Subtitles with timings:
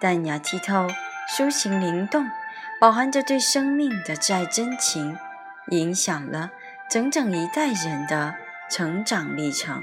[0.00, 0.86] 淡雅剔透，
[1.36, 2.30] 抒情灵动，
[2.80, 5.18] 饱含着对生命的挚爱真情，
[5.70, 6.50] 影响了
[6.88, 8.36] 整整一代人的
[8.70, 9.82] 成长历程。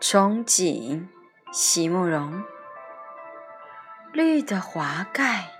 [0.00, 1.06] 憧憬，
[1.52, 2.42] 席慕容。
[4.12, 5.50] 绿的华盖，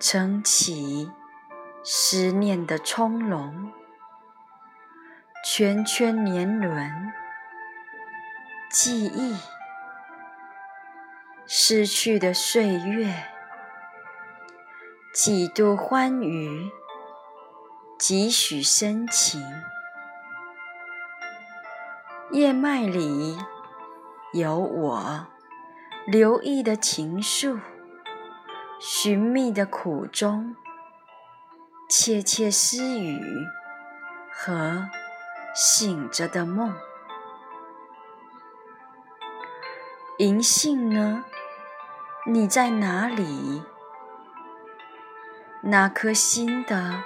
[0.00, 1.10] 撑起
[1.84, 3.70] 思念的葱茏，
[5.44, 7.12] 圈圈年轮。
[8.74, 9.36] 记忆，
[11.46, 13.14] 失去的岁月，
[15.12, 16.72] 几度欢愉，
[17.96, 19.40] 几许深情。
[22.32, 23.38] 叶脉里
[24.32, 25.28] 有我
[26.04, 27.60] 留意的情愫，
[28.80, 30.56] 寻觅的苦衷，
[31.88, 33.46] 窃窃私语
[34.32, 34.88] 和
[35.54, 36.74] 醒着的梦。
[40.18, 41.24] 银杏呢？
[42.24, 43.64] 你在哪里？
[45.60, 47.02] 那颗心的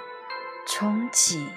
[0.67, 1.47] 憧憬。